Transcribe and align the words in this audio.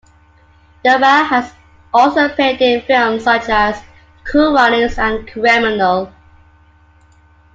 Yoba 0.83 1.25
has 1.27 1.53
also 1.93 2.25
appeared 2.25 2.59
in 2.59 2.81
films 2.81 3.23
such 3.23 3.47
as 3.49 3.83
"Cool 4.23 4.51
Runnings" 4.51 4.97
and 4.97 5.31
"Criminal". 5.31 6.11